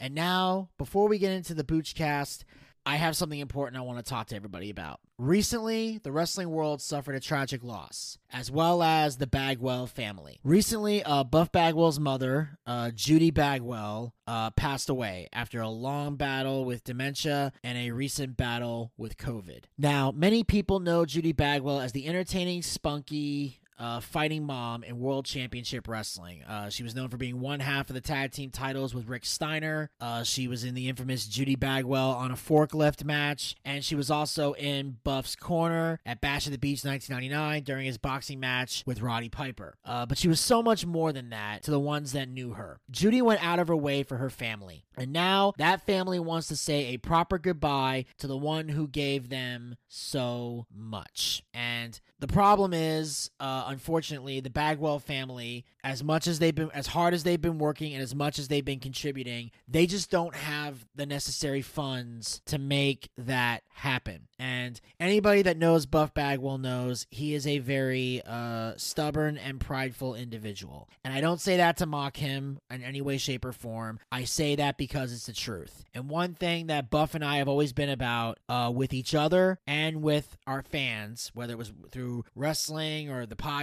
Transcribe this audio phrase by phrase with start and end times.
[0.00, 2.44] And now, before we get into the Boochcast,
[2.88, 5.00] I have something important I want to talk to everybody about.
[5.18, 10.40] Recently, the wrestling world suffered a tragic loss, as well as the Bagwell family.
[10.42, 16.64] Recently, uh, Buff Bagwell's mother, uh, Judy Bagwell, uh, passed away after a long battle
[16.64, 19.64] with dementia and a recent battle with COVID.
[19.76, 25.24] Now, many people know Judy Bagwell as the entertaining, spunky, uh, fighting mom in World
[25.24, 26.42] Championship Wrestling.
[26.42, 29.24] Uh, she was known for being one half of the tag team titles with Rick
[29.24, 29.90] Steiner.
[30.00, 34.10] Uh, she was in the infamous Judy Bagwell on a forklift match, and she was
[34.10, 39.00] also in Buff's corner at Bash at the Beach 1999 during his boxing match with
[39.00, 39.76] Roddy Piper.
[39.84, 42.80] Uh, but she was so much more than that to the ones that knew her.
[42.90, 46.56] Judy went out of her way for her family, and now that family wants to
[46.56, 51.42] say a proper goodbye to the one who gave them so much.
[51.54, 56.88] And the problem is, uh, unfortunately, the Bagwell family, as much as they've been, as
[56.88, 60.34] hard as they've been working, and as much as they've been contributing, they just don't
[60.34, 64.28] have the necessary funds to make that happen.
[64.38, 70.14] And anybody that knows Buff Bagwell knows he is a very uh, stubborn and prideful
[70.14, 70.88] individual.
[71.04, 73.98] And I don't say that to mock him in any way, shape, or form.
[74.10, 75.84] I say that because it's the truth.
[75.94, 79.58] And one thing that Buff and I have always been about uh, with each other
[79.66, 83.57] and with our fans, whether it was through wrestling or the podcast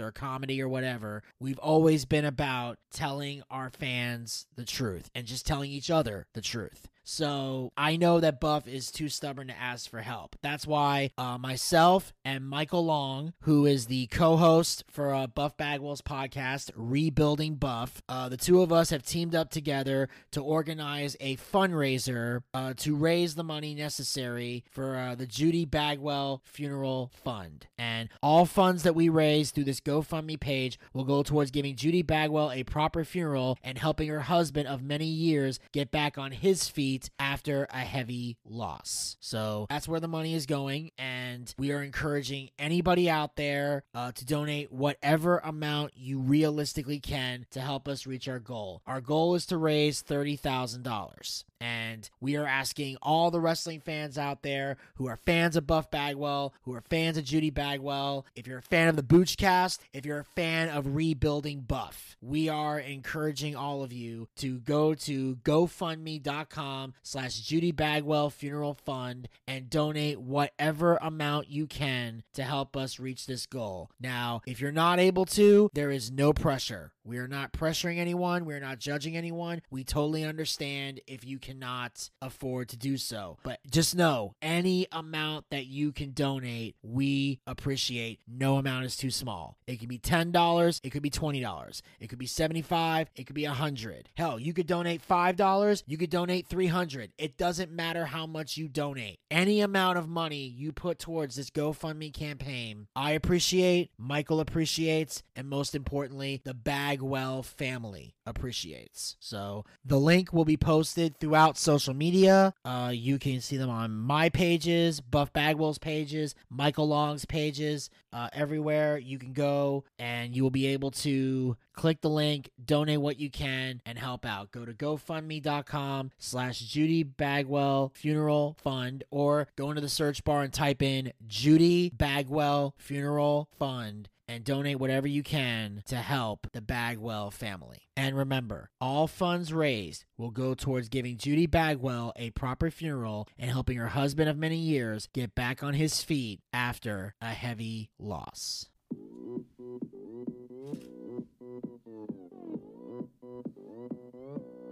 [0.00, 5.46] or comedy or whatever, we've always been about telling our fans the truth and just
[5.46, 6.88] telling each other the truth.
[7.10, 10.36] So I know that Buff is too stubborn to ask for help.
[10.42, 16.02] That's why uh, myself and Michael Long, who is the co-host for uh, Buff Bagwell's
[16.02, 21.36] podcast, Rebuilding Buff, uh, the two of us have teamed up together to organize a
[21.38, 27.68] fundraiser uh, to raise the money necessary for uh, the Judy Bagwell Funeral Fund.
[27.78, 32.02] And all funds that we raise through this GoFundMe page will go towards giving Judy
[32.02, 36.68] Bagwell a proper funeral and helping her husband of many years get back on his
[36.68, 39.16] feet after a heavy loss.
[39.20, 44.12] So that's where the money is going, and we are encouraging anybody out there uh,
[44.12, 48.82] to donate whatever amount you realistically can to help us reach our goal.
[48.86, 51.44] Our goal is to raise $30,000.
[51.60, 55.90] And we are asking all the wrestling fans out there who are fans of Buff
[55.90, 60.06] Bagwell, who are fans of Judy Bagwell, if you're a fan of the Boochcast, if
[60.06, 65.36] you're a fan of rebuilding Buff, we are encouraging all of you to go to
[65.36, 72.98] GoFundMe.com slash Judy Bagwell Funeral Fund and donate whatever amount you can to help us
[72.98, 73.90] reach this goal.
[74.00, 76.92] Now, if you're not able to, there is no pressure.
[77.08, 78.44] We are not pressuring anyone.
[78.44, 79.62] We are not judging anyone.
[79.70, 83.38] We totally understand if you cannot afford to do so.
[83.42, 88.20] But just know any amount that you can donate, we appreciate.
[88.28, 89.56] No amount is too small.
[89.66, 93.46] It could be $10, it could be $20, it could be 75, it could be
[93.46, 94.10] 100.
[94.14, 97.12] Hell, you could donate $5, you could donate 300.
[97.16, 99.18] It doesn't matter how much you donate.
[99.30, 105.48] Any amount of money you put towards this GoFundMe campaign, I appreciate, Michael appreciates, and
[105.48, 106.52] most importantly, the
[106.98, 109.16] Bagwell family appreciates.
[109.20, 112.52] So the link will be posted throughout social media.
[112.64, 118.28] Uh, you can see them on my pages, Buff Bagwell's pages, Michael Long's pages, uh,
[118.32, 118.98] everywhere.
[118.98, 123.30] You can go and you will be able to click the link, donate what you
[123.30, 124.50] can, and help out.
[124.50, 130.52] Go to GoFundMe.com slash Judy Bagwell Funeral Fund or go into the search bar and
[130.52, 137.30] type in Judy Bagwell Funeral Fund and donate whatever you can to help the Bagwell
[137.30, 137.88] family.
[137.96, 143.50] And remember, all funds raised will go towards giving Judy Bagwell a proper funeral and
[143.50, 148.66] helping her husband of many years get back on his feet after a heavy loss.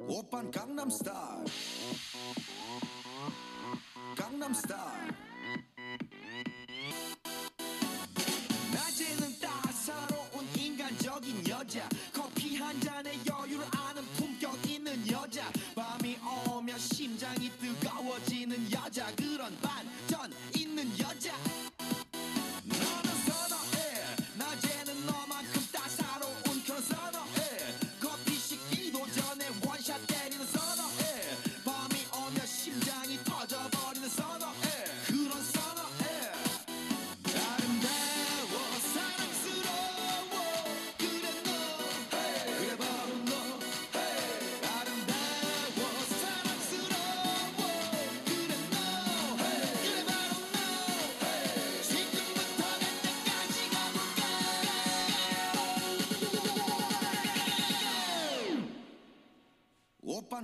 [0.08, 1.44] Open Gangnam Style.
[4.16, 5.25] Gangnam Style.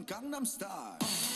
[0.00, 1.31] Gangnam Style.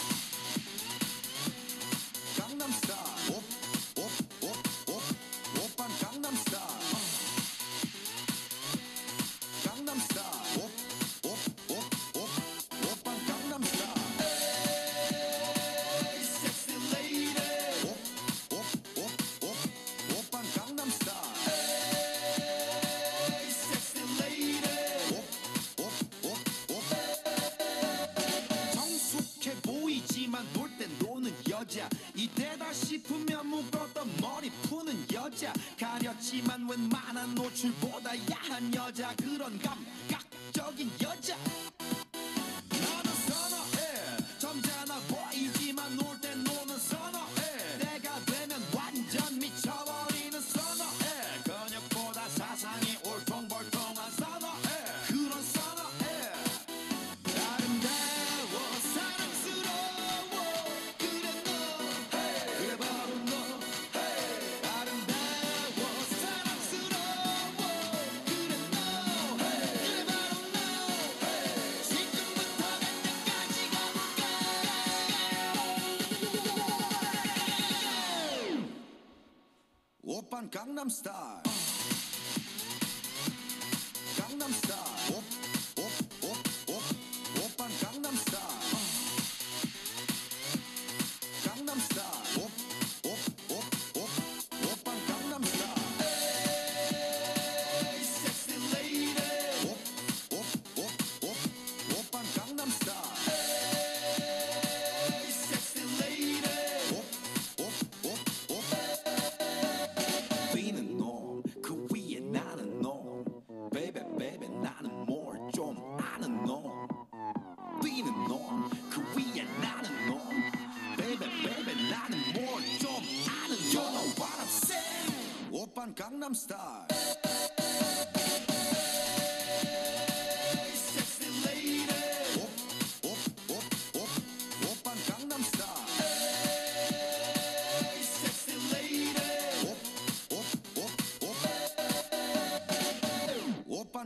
[80.57, 81.36] Gangnam Style.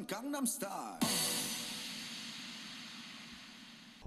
[0.01, 0.99] on Gangnam Style.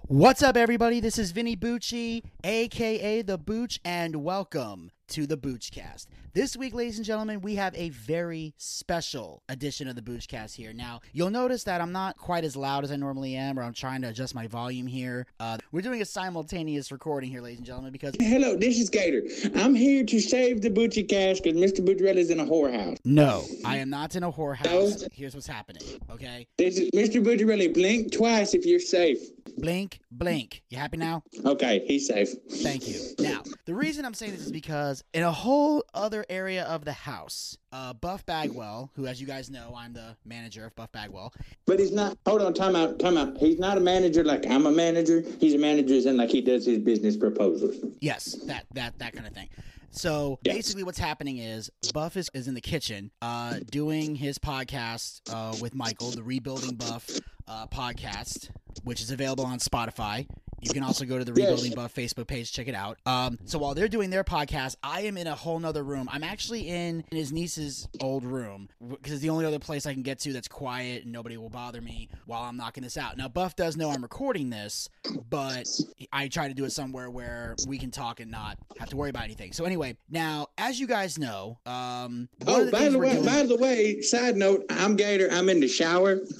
[0.08, 1.00] What's up, everybody?
[1.00, 6.08] This is Vinny Bucci, aka The Booch, and welcome to the Boochcast.
[6.34, 10.74] This week, ladies and gentlemen, we have a very special edition of the Boochcast here.
[10.74, 13.74] Now, you'll notice that I'm not quite as loud as I normally am, or I'm
[13.74, 15.28] trying to adjust my volume here.
[15.40, 19.22] Uh, we're doing a simultaneous recording here, ladies and gentlemen, because Hello, this is Gator.
[19.56, 21.86] I'm here to save the Butchie Cash because Mr.
[21.86, 22.98] Butcherelli's in a whorehouse.
[23.06, 25.08] no, I am not in a whorehouse.
[25.12, 26.48] Here's what's happening, okay?
[26.58, 27.24] This is Mr.
[27.24, 27.74] Butcherelli.
[27.74, 29.20] Blink twice if you're safe.
[29.58, 30.64] Blink, blink.
[30.70, 31.24] You happy now?
[31.46, 32.30] Okay, he's safe.
[32.50, 33.00] Thank you.
[33.20, 36.92] Now, the reason I'm saying this is because in a whole other area of the
[36.94, 41.34] house, uh, Buff Bagwell, who, as you guys know, I'm the manager of Buff Bagwell.
[41.66, 42.18] But he's not.
[42.28, 43.38] Hold on, time out, time out.
[43.38, 45.24] He's not a manager like I'm a manager.
[45.40, 47.78] He's a manager in like he does his business proposals.
[48.02, 49.50] Yes, that that that kind of thing.
[49.96, 50.56] So Yes.
[50.56, 55.56] basically, what's happening is Buff is, is in the kitchen uh, doing his podcast uh,
[55.62, 57.12] with Michael, the Rebuilding Buff
[57.48, 58.50] uh, podcast,
[58.84, 60.28] which is available on Spotify.
[60.62, 61.50] You can also go to the Yes.
[61.50, 62.98] Rebuilding Buff Facebook page, check it out.
[63.06, 66.08] Um, so while they're doing their podcast, I am in a whole nother room.
[66.10, 69.92] I'm actually in, in his niece's old room because it's the only other place I
[69.92, 73.18] can get to that's quiet and nobody will bother me while I'm knocking this out.
[73.18, 74.88] Now, Buff does know I'm recording this,
[75.30, 75.68] but
[76.14, 79.10] I try to do it somewhere where we can talk and not have to worry
[79.10, 79.52] about anything.
[79.52, 83.44] So anyway, now as you guys know, um, Oh, the by the way, doing- by
[83.44, 85.28] the way, side note, I'm Gator.
[85.30, 86.22] I'm in the shower.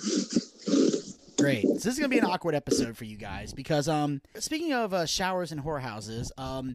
[1.44, 1.68] Great.
[1.68, 4.94] So this is gonna be an awkward episode for you guys because um speaking of
[4.94, 6.74] uh, showers and whorehouses, um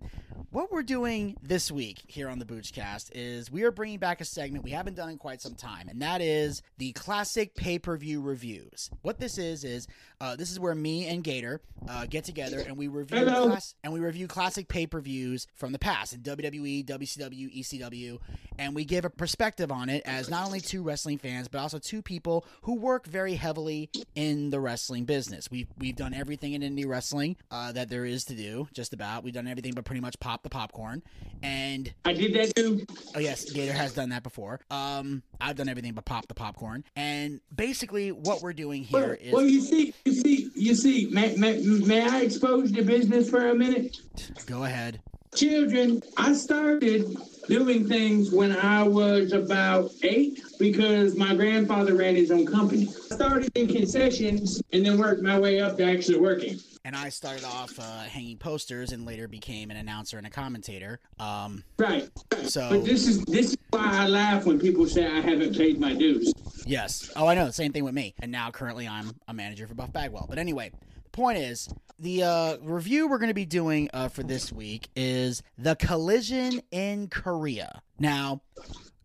[0.50, 4.24] what we're doing this week here on the Boochcast is we are bringing back a
[4.24, 8.90] segment we haven't done in quite some time, and that is the classic pay-per-view reviews.
[9.02, 9.86] What this is is
[10.20, 13.92] uh, this is where me and Gator uh, get together and we review class- and
[13.92, 18.18] we review classic pay-per-views from the past in WWE, WCW, ECW,
[18.58, 21.78] and we give a perspective on it as not only two wrestling fans but also
[21.78, 25.50] two people who work very heavily in the wrestling business.
[25.50, 29.22] We've we've done everything in indie wrestling uh, that there is to do, just about.
[29.24, 31.02] We've done everything but pretty much pop the popcorn.
[31.42, 32.84] And I did that too.
[33.14, 34.60] oh yes, Gator has done that before.
[34.70, 36.84] Um, I've done everything but pop the popcorn.
[36.96, 41.08] And basically, what we're doing here Well, is well, you see, you see, you see.
[41.10, 43.96] May, may, may I expose the business for a minute?
[44.44, 45.00] go ahead.
[45.34, 47.16] children, I started
[47.48, 52.86] doing things when I was about eight because my grandfather ran his own company.
[53.10, 56.58] I started in concessions and then worked my way up to actually working.
[56.88, 61.00] And I started off uh, hanging posters and later became an announcer and a commentator.
[61.20, 62.08] Um, Right.
[62.44, 65.78] so But this is this is why I laugh when people say I haven't paid
[65.78, 66.32] my dues.
[66.64, 67.10] Yes.
[67.14, 67.50] Oh, I know.
[67.50, 68.14] Same thing with me.
[68.20, 70.24] And now currently I'm a manager for Buff Bagwell.
[70.30, 70.70] But anyway,
[71.04, 71.68] the point is
[71.98, 76.62] the uh, review we're going to be doing uh, for this week is the collision
[76.70, 77.82] in Korea.
[77.98, 78.40] Now,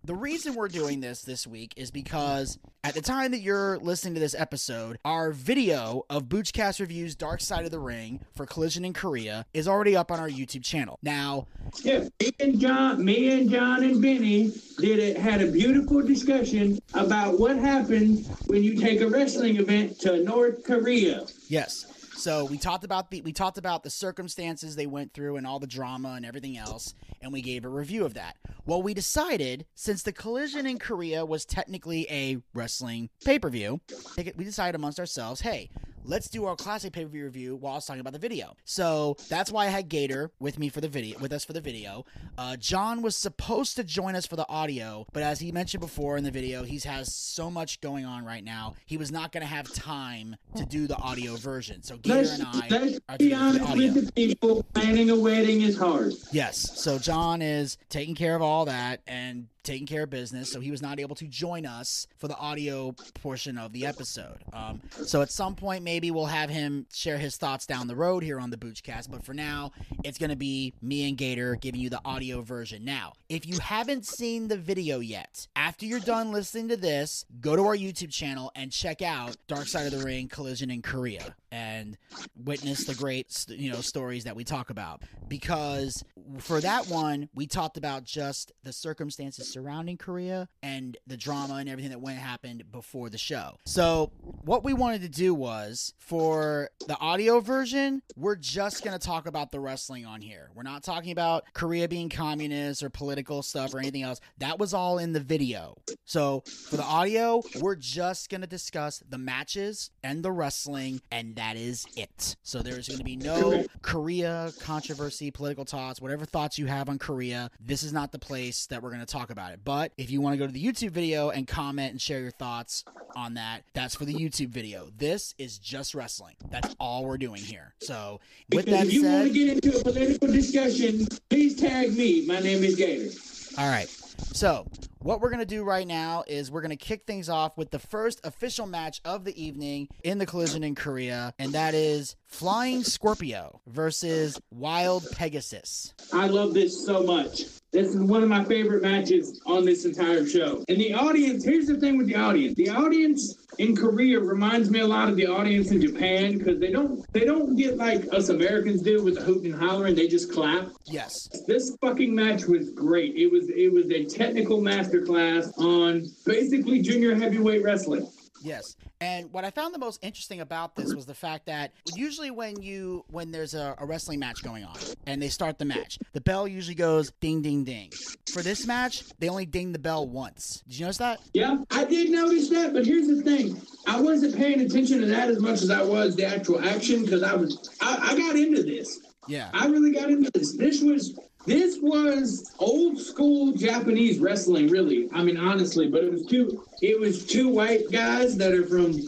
[0.05, 4.13] the reason we're doing this this week is because at the time that you're listening
[4.15, 8.83] to this episode, our video of Boochcast Reviews Dark Side of the Ring for Collision
[8.83, 10.99] in Korea is already up on our YouTube channel.
[11.01, 11.47] Now,
[11.83, 15.17] Yeah, me and John, me and John and Benny did it.
[15.17, 20.63] Had a beautiful discussion about what happens when you take a wrestling event to North
[20.65, 21.25] Korea.
[21.47, 21.92] Yes.
[22.15, 25.59] So we talked about the we talked about the circumstances they went through and all
[25.59, 28.37] the drama and everything else, and we gave a review of that.
[28.65, 33.81] Well, we decided since the collision in Korea was technically a wrestling pay per view,
[34.17, 35.69] we decided amongst ourselves, hey,
[36.05, 38.55] let's do our classic pay per view review while I was talking about the video.
[38.65, 41.61] So that's why I had Gator with me for the video, with us for the
[41.61, 42.05] video.
[42.37, 46.17] Uh, John was supposed to join us for the audio, but as he mentioned before
[46.17, 48.75] in the video, he has so much going on right now.
[48.85, 51.83] He was not going to have time to do the audio version.
[51.83, 54.11] So Gator Let's, and I let's are be doing it for the honest with the
[54.11, 54.63] people.
[54.73, 56.13] Planning a wedding is hard.
[56.31, 56.79] Yes.
[56.81, 60.51] So John is taking care of all that and taking care of business.
[60.51, 64.43] So he was not able to join us for the audio portion of the episode.
[64.51, 68.23] Um, so at some point, maybe we'll have him share his thoughts down the road
[68.23, 69.09] here on the Boochcast.
[69.09, 69.71] But for now,
[70.03, 72.83] it's going to be me and Gator giving you the audio version.
[72.85, 77.55] Now, if you haven't seen the video yet, after you're done listening to this, go
[77.55, 81.35] to our YouTube channel and check out Dark Side of the Ring Collision in Korea
[81.53, 81.99] and
[82.43, 86.03] witness the great you know stories that we talk about because
[86.39, 91.69] for that one we talked about just the circumstances surrounding Korea and the drama and
[91.69, 93.57] everything that went happened before the show.
[93.65, 94.11] So
[94.43, 99.27] what we wanted to do was for the audio version, we're just going to talk
[99.27, 100.49] about the wrestling on here.
[100.55, 104.19] We're not talking about Korea being communist or political stuff or anything else.
[104.39, 105.75] That was all in the video.
[106.05, 111.35] So for the audio, we're just going to discuss the matches and the wrestling, and
[111.35, 112.35] that is it.
[112.43, 116.97] So there's going to be no Korea controversy, political thoughts, whatever thoughts you have on
[116.97, 117.49] Korea.
[117.59, 119.61] This is not the place that we're going to talk about it.
[119.63, 122.31] But if you want to go to the YouTube video and comment and share your
[122.31, 122.83] thoughts
[123.15, 124.87] on that, that's for the YouTube video.
[124.97, 126.35] This is just wrestling.
[126.49, 127.73] That's all we're doing here.
[127.81, 128.19] So
[128.51, 132.25] with that if you want to get into a political discussion, please tag me.
[132.25, 133.11] My name is Gator.
[133.57, 133.87] All right.
[134.17, 134.65] So,
[134.99, 137.71] what we're going to do right now is we're going to kick things off with
[137.71, 142.15] the first official match of the evening in the collision in Korea, and that is
[142.33, 145.93] Flying Scorpio versus Wild Pegasus.
[146.11, 147.43] I love this so much.
[147.71, 150.65] This is one of my favorite matches on this entire show.
[150.67, 152.55] And the audience, here's the thing with the audience.
[152.55, 156.71] The audience in Korea reminds me a lot of the audience in Japan because they
[156.71, 160.33] don't they don't get like us Americans do with the hoot and hollering, they just
[160.33, 160.69] clap.
[160.85, 161.29] Yes.
[161.45, 163.15] This fucking match was great.
[163.15, 168.09] It was it was a technical masterclass on basically junior heavyweight wrestling.
[168.43, 168.75] Yes.
[168.99, 172.61] And what I found the most interesting about this was the fact that usually when
[172.61, 174.75] you when there's a, a wrestling match going on
[175.07, 177.89] and they start the match, the bell usually goes ding ding ding.
[178.33, 180.61] For this match, they only ding the bell once.
[180.67, 181.19] Did you notice that?
[181.33, 185.29] Yeah, I did notice that, but here's the thing: I wasn't paying attention to that
[185.29, 188.63] as much as I was the actual action because I was I, I got into
[188.63, 188.99] this.
[189.27, 189.49] Yeah.
[189.53, 190.57] I really got into this.
[190.57, 195.09] This was this was old school Japanese wrestling, really.
[195.13, 198.99] I mean, honestly, but it was two it was two white guys that are from.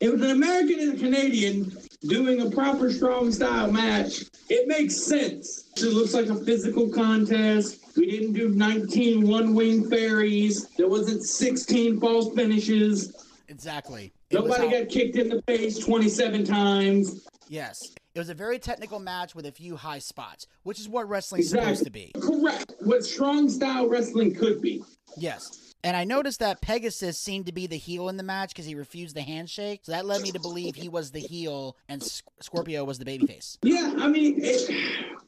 [0.00, 4.24] It was an American and a Canadian doing a proper strong style match.
[4.48, 5.70] It makes sense.
[5.76, 7.80] It looks like a physical contest.
[7.96, 10.68] We didn't do 19 one wing fairies.
[10.76, 13.26] There wasn't 16 false finishes.
[13.48, 14.12] Exactly.
[14.30, 17.26] It Nobody got kicked in the face 27 times.
[17.48, 17.94] Yes.
[18.18, 21.50] It was a very technical match with a few high spots, which is what wrestling's
[21.50, 22.10] supposed to be.
[22.20, 22.74] Correct.
[22.80, 24.82] What strong style wrestling could be.
[25.16, 25.76] Yes.
[25.84, 28.74] And I noticed that Pegasus seemed to be the heel in the match because he
[28.74, 29.82] refused the handshake.
[29.84, 32.02] So that led me to believe he was the heel and
[32.40, 33.58] Scorpio was the babyface.
[33.62, 34.66] Yeah, I mean, it,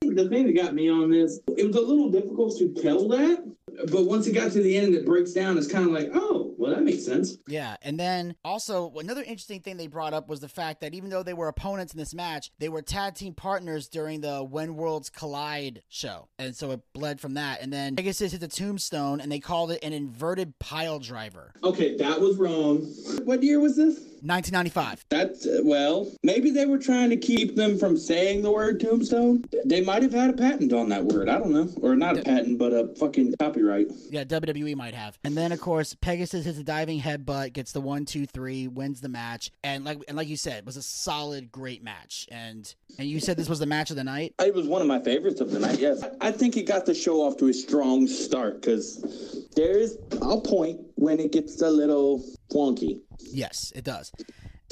[0.01, 3.49] the thing that got me on this, it was a little difficult to tell that,
[3.93, 6.11] but once it got to the end and it breaks down, it's kind of like,
[6.13, 7.39] oh, well, that makes sense.
[7.49, 7.77] Yeah.
[7.83, 11.23] And then also, another interesting thing they brought up was the fact that even though
[11.23, 15.09] they were opponents in this match, they were tag team partners during the When Worlds
[15.09, 16.29] Collide show.
[16.39, 17.63] And so it bled from that.
[17.63, 21.53] And then Pegasus hit the tombstone and they called it an inverted pile driver.
[21.65, 22.79] Okay, that was wrong.
[23.25, 23.99] What year was this?
[24.23, 25.05] 1995.
[25.09, 29.45] That's uh, well, maybe they were trying to keep them from saying the word tombstone.
[29.65, 31.29] They might have had a patent on that word.
[31.29, 33.89] I don't know, or not a patent, but a fucking copyright.
[34.11, 35.19] Yeah, WWE might have.
[35.25, 39.01] And then of course Pegasus hits a diving headbutt, gets the one, two, three, wins
[39.01, 42.27] the match, and like and like you said, it was a solid, great match.
[42.31, 44.35] And and you said this was the match of the night.
[44.39, 45.79] It was one of my favorites of the night.
[45.79, 50.41] Yes, I think it got the show off to a strong start because there's a
[50.41, 52.23] point when it gets a little
[52.53, 53.01] wonky.
[53.23, 54.13] Yes, it does.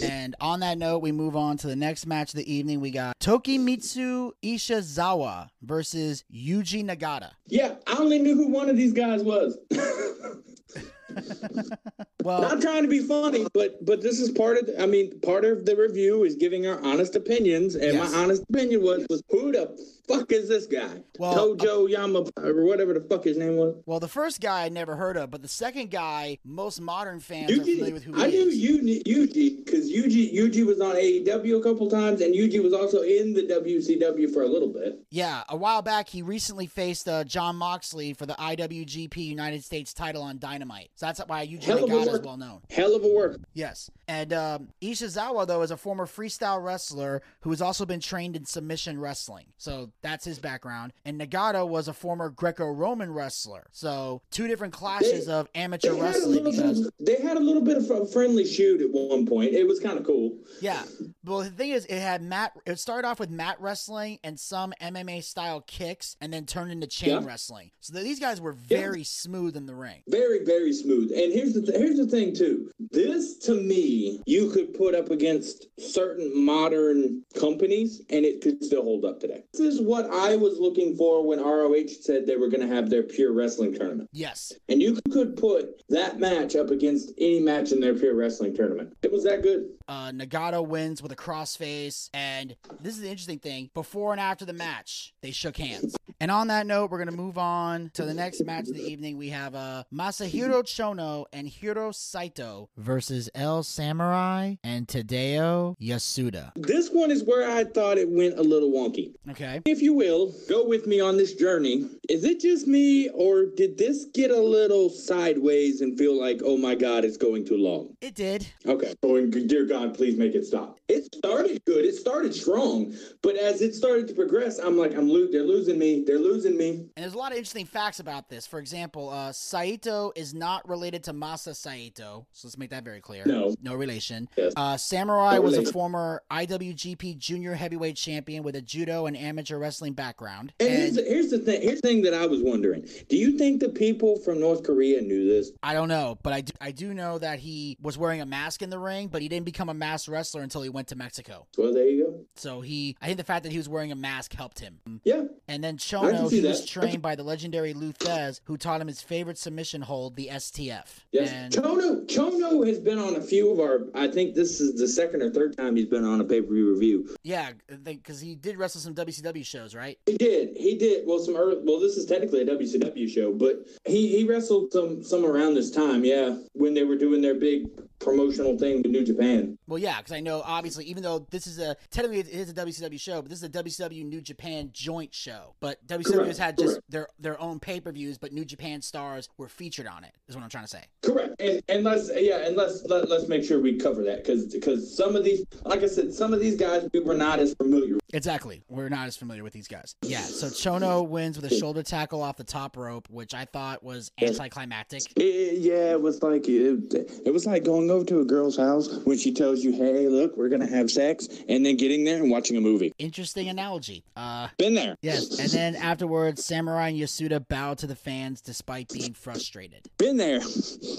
[0.01, 2.81] And on that note, we move on to the next match of the evening.
[2.81, 7.31] We got Tokimitsu Ishizawa versus Yuji Nagata.
[7.49, 9.59] Yeah, I only knew who one of these guys was.
[12.25, 14.67] Well, Not trying to be funny, but but this is part of.
[14.67, 18.13] The, I mean, part of the review is giving our honest opinions, and Yes.
[18.13, 21.01] my honest opinion was was who the fuck is this guy?
[21.19, 23.77] Well, Tojo Yama or whatever the fuck his name was.
[23.87, 27.53] well, the first guy I never heard of, but the second guy, most modern fans
[27.53, 28.59] are familiar with who Yuji, he I knew is.
[28.59, 33.03] Yuji Yuji because Yuji Yuji was on AEW a couple times, and Yuji was also
[33.03, 34.99] in the WCW for a little bit.
[35.11, 39.95] Yeah, a while back, he recently faced uh, Jon Moxley for the IWGP United States
[39.95, 40.91] title on Dynamite.
[40.99, 42.61] So that's why Hell Nagata is well known.
[42.71, 43.39] Hell of a work.
[43.55, 43.89] Yes.
[44.09, 48.45] And um, Ishizawa, though, is a former freestyle wrestler who has also been trained in
[48.45, 49.47] submission wrestling.
[49.59, 50.93] So that's his background.
[51.05, 53.69] And Nagata was a former Greco Roman wrestler.
[53.71, 56.81] So two different classes They- of amateur They wrestling because.
[56.87, 59.53] of, they had a little bit of a friendly shoot at one point.
[59.53, 60.37] It was kind of cool.
[60.61, 60.83] Yeah.
[61.25, 62.55] Well, the thing is, it had mat.
[62.67, 66.89] It started off with mat wrestling and some MMA style kicks, and then turned into
[66.89, 67.25] chain Yeah.
[67.25, 67.71] wrestling.
[67.79, 68.79] So these guys were Yeah.
[68.81, 70.03] very smooth in the ring.
[70.09, 70.88] Very, very smooth.
[70.93, 72.71] And here's the th- here's the thing too.
[72.91, 78.83] This to me, you could put up against certain modern companies, and it could still
[78.83, 79.45] hold up today.
[79.53, 82.91] This is what I was looking for when ROH said they were going to have
[82.91, 84.09] their pure wrestling tournament.
[84.13, 84.53] Yes.
[84.69, 88.95] And you could put that match up against any match in their pure wrestling tournament.
[89.03, 89.69] It was that good.
[89.89, 93.71] Uh, Nagata wins with a crossface, and this is the interesting thing.
[93.73, 95.97] Before and after the match, they shook hands.
[96.21, 99.17] And on that note, we're gonna move on to the next match of the evening.
[99.17, 106.53] We have uh, Masahiro Chono and Hiro Saito versus El Samurai and Tadao Yasuda.
[106.57, 109.15] This one is where I thought it went a little wonky.
[109.31, 109.63] Okay.
[109.65, 111.89] If you will, go with me on this journey.
[112.09, 116.57] Is it just me, or did this get a little sideways and feel like, oh
[116.59, 117.97] my God, it's going too long?
[118.01, 118.47] It did.
[118.67, 118.95] Okay.
[119.03, 120.79] Oh, and dear God, please make it stop.
[120.89, 121.85] It started good.
[121.85, 125.79] It started strong, but as it started to progress, I'm like, I'm lo- they're losing
[125.79, 126.05] me.
[126.07, 126.71] They're losing me.
[126.71, 128.47] And there's a lot of interesting facts about this.
[128.47, 133.01] For example, uh, Saito is not related to Masa Saito, so let's make that very
[133.01, 133.25] clear.
[133.27, 133.55] No.
[133.63, 134.29] no relation.
[134.37, 134.53] Yes.
[134.57, 139.59] Uh, Samurai No was a former IWGP Junior Heavyweight Champion with a judo and amateur
[139.59, 140.53] wrestling background.
[140.61, 141.63] And, here's, the, here's the thing.
[141.63, 142.89] Here's the thing that I was wondering.
[143.09, 145.53] Do you think the people from North Korea knew this?
[145.63, 148.63] I don't know, but I do, I do know that he was wearing a mask
[148.63, 151.47] in the ring, but he didn't become a masked wrestler until he went to Mexico.
[151.57, 152.25] Well, there you go.
[152.37, 154.79] So he, I think the fact that he was wearing a mask helped him.
[155.05, 155.25] Yeah.
[155.49, 159.01] And then Chono, he was trained by the legendary Lou Thesz, who taught him his
[159.03, 160.85] favorite submission hold, the STF.
[161.13, 163.81] Yes, And Chono Chono has been on a few of our.
[163.95, 166.53] I think this is the second or third time he's been on a pay per
[166.53, 167.15] view review.
[167.23, 167.53] yeah,
[167.85, 169.99] because he did wrestle some WCW shows, right?
[170.07, 170.57] He did.
[170.57, 171.07] He did.
[171.07, 175.03] Well, some early, well, this is technically a WCW show, but he he wrestled some
[175.03, 176.05] some around this time.
[176.05, 177.67] Yeah, when they were doing their big
[177.99, 179.59] promotional thing with New Japan.
[179.67, 182.55] Well, yeah, because I know obviously, even though this is a technically it is a
[182.55, 185.55] WCW show, but this is a WCW New Japan joint show.
[185.61, 186.91] But WCW has Correct, had just correct.
[186.91, 190.13] their their own pay per views, but New Japan stars were featured on it.
[190.29, 190.85] Is what I'm trying to say.
[191.03, 191.35] Correct.
[191.41, 194.97] And and let's yeah, and let's let, let's make sure we cover that because because
[194.97, 197.99] some of these, like I said, some of these guys we were not as familiar.
[198.15, 198.63] Exactly.
[198.69, 199.95] We're not as familiar with these guys.
[200.03, 200.21] Yeah.
[200.21, 204.11] So Chono wins with a shoulder tackle off the top rope, which I thought was
[204.21, 205.03] anticlimactic.
[205.17, 206.95] It, yeah, it was like it,
[207.27, 210.37] it was like going over to a girl's house when she tells you, "Hey, look,
[210.37, 212.93] we're gonna have sex," and then getting there and watching a movie.
[212.99, 214.05] Interesting analogy.
[214.17, 214.97] Uh, Been there.
[215.03, 215.39] yes.
[215.39, 219.83] And then afterwards, Samurai and Yasuda bow to the fans despite being frustrated.
[219.99, 220.41] Been there.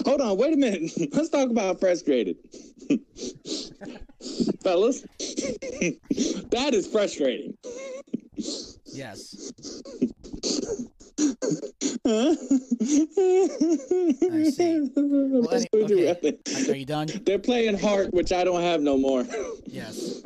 [0.04, 0.92] Hold on, wait a minute.
[1.12, 2.36] Let's talk about frustrated.
[4.62, 5.00] Fellas,
[6.50, 7.56] that is frustrating.
[8.92, 9.52] Yes.
[12.06, 12.34] I
[14.50, 14.90] see.
[14.96, 16.70] Well, any- okay.
[16.70, 17.08] Are you done?
[17.24, 19.24] They're playing Heart, which I don't have no more.
[19.66, 20.22] Yes.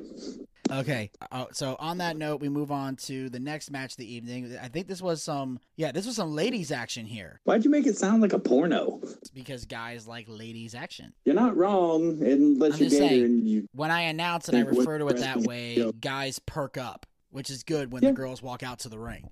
[0.70, 1.11] Okay.
[1.31, 4.57] Uh, so on that note, we move on to the next match of the evening.
[4.61, 7.87] I think this was some, yeah, this was some ladies action here Why'd you make
[7.87, 9.00] it sound like a porno?
[9.03, 11.12] It's because guys like ladies action.
[11.24, 13.24] You're not wrong, unless I'm you're saying.
[13.24, 13.68] and you.
[13.72, 15.92] When I announce and I refer to it that way.
[16.00, 18.11] Guys perk up, which is good when Yeah.
[18.11, 19.29] the girls walk out to the ring.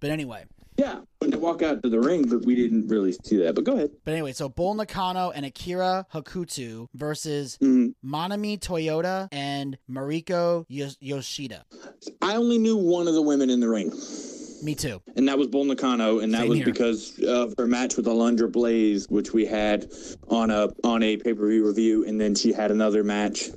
[0.00, 0.44] But anyway,
[0.78, 3.54] Yeah, when they walk out to the ring, but we didn't really see that.
[3.54, 3.90] But go ahead.
[4.04, 7.94] But anyway, so Bull Nakano and Akira Hokuto versus Mhm.
[8.04, 11.64] Manami Toyota and Mariko Yoshida.
[12.20, 13.90] I only knew one of the women in the ring,
[14.62, 15.00] Me too.
[15.16, 16.66] and that was Bull Nakano, and that Same was here.
[16.66, 19.90] because of her match with Alundra Blaze, which we had
[20.28, 23.48] on a on a pay per view review, and then she had another match.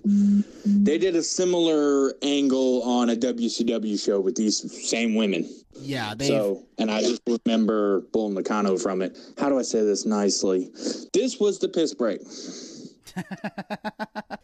[0.66, 5.50] They did a similar angle on a WCW show with these same women.
[5.82, 6.28] Yeah, they.
[6.28, 9.18] So, and I just remember Bull Nakano from it.
[9.38, 10.70] How do I say this nicely?
[11.14, 12.22] This was the piss break.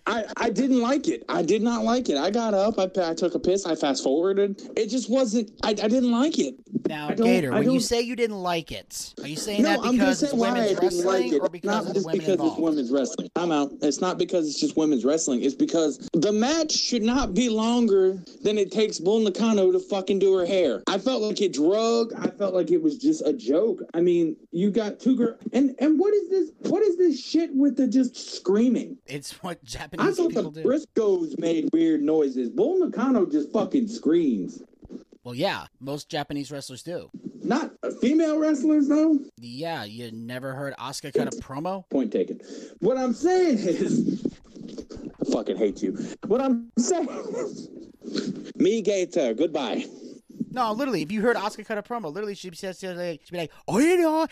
[0.07, 1.23] I, I didn't like it.
[1.29, 2.17] I did not like it.
[2.17, 2.77] I got up.
[2.77, 3.65] I, I took a piss.
[3.65, 4.61] I fast forwarded.
[4.77, 5.51] It just wasn't.
[5.63, 6.55] I, I didn't like it.
[6.87, 9.93] now, Gator, when you say you didn't like it, are you saying no, that I'm
[9.93, 11.39] because say it's women's didn't wrestling like it.
[11.39, 12.53] or because not just women because involved?
[12.53, 13.29] it's women's wrestling.
[13.35, 13.71] I'm out.
[13.81, 15.43] It's not because it's just women's wrestling.
[15.43, 20.19] It's because the match should not be longer than it takes Bull Nakano to fucking
[20.19, 20.83] do her hair.
[20.87, 22.13] I felt like it drug.
[22.17, 23.81] I felt like it was just a joke.
[23.93, 26.51] I mean, you got two girls, and and what is this?
[26.71, 28.15] What is this shit with the just
[28.55, 28.97] screaming?
[29.05, 30.39] It's what Japanese people do.
[30.39, 30.69] I thought people the do.
[30.69, 32.49] Briscoes made weird noises.
[32.49, 34.63] Bull Nakano just fucking screams.
[35.23, 37.09] Well, yeah, most Japanese wrestlers do.
[37.43, 39.19] Not female wrestlers though.
[39.37, 41.89] Yeah, you never heard Asuka cut a promo?
[41.89, 42.39] Point taken.
[42.79, 44.25] What I'm saying is,
[45.21, 45.97] I fucking hate you.
[46.27, 47.69] What I'm saying is,
[48.55, 49.85] me Gator, goodbye.
[50.55, 53.77] No, literally, if you heard Asuka cut a promo, literally she'd she'd be like, "Oh,
[53.77, 54.25] you know,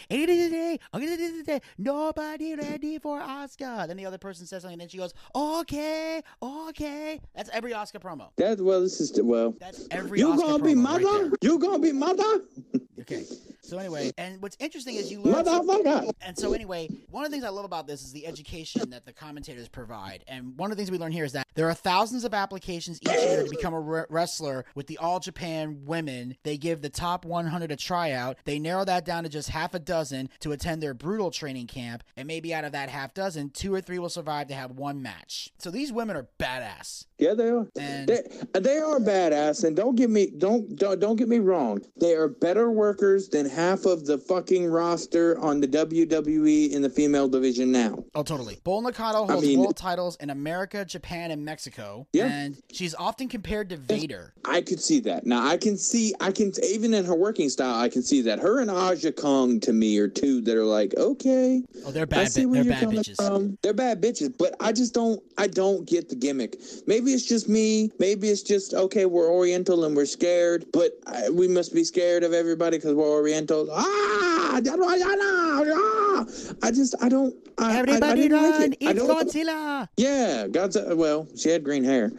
[0.94, 5.14] oh, nobody ready for Asuka." Then the other person says something, and then she goes,
[5.36, 8.30] "Okay, okay." That's every Asuka promo.
[8.38, 9.54] That well, this is well.
[9.60, 11.30] That's every You gonna be right mother?
[11.30, 11.32] there.
[11.42, 12.44] you gonna be mother?
[13.04, 13.26] Okay.
[13.62, 15.44] So anyway, and what's interesting is you learn.
[15.44, 16.12] Motherfucker.
[16.22, 19.06] And so anyway, one of the things I love about this is the education that
[19.06, 20.24] the commentators provide.
[20.28, 23.00] And one of the things we learn here is that there are thousands of applications
[23.02, 26.12] each year to become a re- wrestler with the All Japan women.
[26.43, 28.38] They give the top 100 a tryout.
[28.45, 32.04] They narrow that down to just half a dozen to attend their brutal training camp,
[32.15, 35.02] and maybe out of that half dozen, two or three will survive to have one
[35.02, 35.49] match.
[35.58, 37.06] So these women are badass.
[37.17, 37.67] Yeah, they are.
[37.80, 38.21] And They,
[38.60, 41.82] they are badass, and don't get me don't, don't don't get me wrong.
[41.99, 46.89] They are better workers than half of the fucking roster on the WWE in the
[46.89, 48.04] female division now.
[48.15, 48.60] Oh, totally.
[48.63, 52.08] Bull Nakano holds mean- world titles in America, Japan, and Mexico.
[52.13, 52.28] Yeah.
[52.28, 54.34] And she's often compared to Vader.
[54.45, 55.26] I could see that.
[55.26, 58.39] Now I can see I can even in her working style I can see that.
[58.39, 61.62] Her and Aja Kong to me are two that are like okay.
[61.86, 63.16] Oh, they're bad, I see where they're you're bad coming bitches.
[63.18, 63.58] from.
[63.62, 65.22] They're bad bitches, but I just don't.
[65.38, 66.58] I don't get the gimmick.
[66.88, 67.92] Maybe it's just me.
[68.00, 69.06] Maybe it's just okay.
[69.06, 73.10] We're Oriental and we're scared, but I, we must be scared of everybody because we're
[73.10, 73.68] Oriental.
[73.72, 76.26] Ah, ah,
[76.62, 77.36] I just I don't.
[77.58, 78.74] I, I- I Everybody didn't like run!
[78.74, 78.78] it.
[78.80, 79.88] It's Godzilla!
[79.98, 80.96] Yeah, Godzilla.
[80.96, 82.12] Well, she had green hair,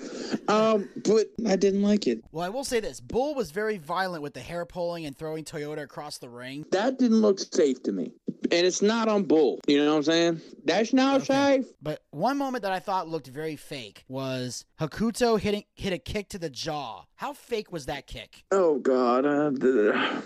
[0.48, 2.22] um, but I didn't like it.
[2.32, 5.44] Well, I will say this: Bull was very violent with the hair pulling and throwing
[5.44, 6.64] Toyota across the ring.
[6.72, 9.60] That didn't look safe to me, and it's not on Bull.
[9.66, 10.40] You know what I'm saying?
[10.64, 11.66] That's not safe.
[11.82, 16.28] But one moment that I thought looked very fake was Hokuto hitting hit a kick
[16.30, 17.04] to the jaw.
[17.16, 18.44] How fake was that kick?
[18.50, 19.24] Oh God!
[19.24, 20.22] Uh, the,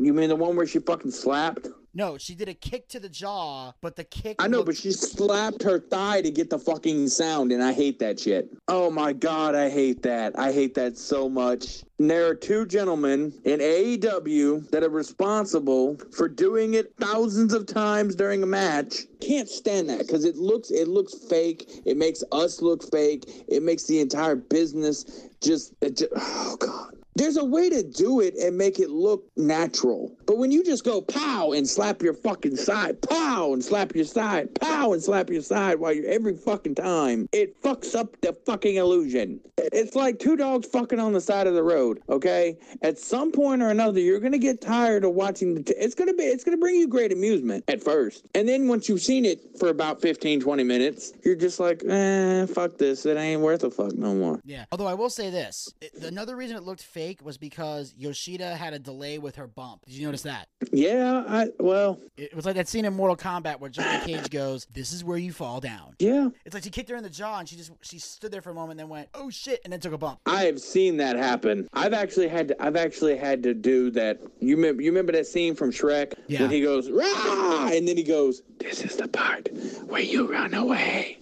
[0.00, 1.68] you mean the one where she fucking slapped?
[1.94, 4.36] No, she did a kick to the jaw, but the kick.
[4.38, 7.72] I know, looked- but she slapped her thigh to get the fucking sound, and I
[7.72, 8.50] hate that shit.
[8.68, 10.38] Oh my God, I hate that.
[10.38, 11.82] I hate that so much.
[11.98, 17.66] And there are two gentlemen in AEW that are responsible for doing it thousands of
[17.66, 19.06] times during a match.
[19.20, 21.82] Can't stand that because it looks it looks fake.
[21.86, 23.44] It makes us look fake.
[23.48, 26.94] It makes the entire business just, it ju- oh God.
[27.16, 30.16] There's a way to do it and make it look natural.
[30.28, 34.04] But when you just go pow and slap your fucking side, pow and slap your
[34.04, 38.34] side, pow and slap your side while you're every fucking time, it fucks up the
[38.44, 39.40] fucking illusion.
[39.56, 42.58] It's like two dogs fucking on the side of the road, okay?
[42.82, 45.62] At some point or another, you're gonna get tired of watching the.
[45.62, 46.24] T- it's gonna be.
[46.24, 49.68] It's gonna bring you great amusement at first, and then once you've seen it for
[49.70, 53.06] about 15, 20 minutes, you're just like, eh, fuck this.
[53.06, 54.40] It ain't worth a fuck no more.
[54.44, 54.66] Yeah.
[54.72, 58.74] Although I will say this, it- another reason it looked fake was because Yoshida had
[58.74, 59.86] a delay with her bump.
[59.86, 60.48] Did you notice that?
[60.72, 64.66] Yeah, I well, It was like that scene in Mortal Kombat where Johnny Cage goes,
[64.72, 66.28] "This is where you fall down." yeah.
[66.44, 68.50] It's like she kicked her in the jaw and she just she stood there for
[68.50, 70.20] a moment, and then went, "Oh shit," and then took a bump.
[70.26, 71.68] I have seen that happen.
[71.72, 74.20] I've actually had to, I've actually had to do that.
[74.40, 76.42] You remember, you remember that scene from Shrek Yeah.
[76.42, 79.48] when he goes rah, and then he goes, "This is the part
[79.86, 81.18] where you run away."